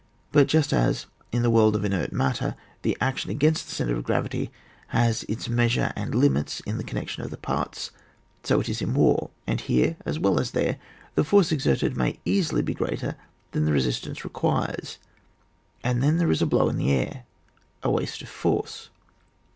[0.31, 4.03] But just as, in the world of inert matter, the action against the centre of
[4.03, 4.49] gravity
[4.87, 7.91] has its mea sure and limits in the connection of the parts,
[8.43, 10.77] so it is in war, and here as well as there
[11.13, 13.15] the force exerted may easily be greater
[13.51, 14.97] than the resistance requires,
[15.83, 17.25] and then there is a blow in the air,
[17.83, 18.89] a waste of force.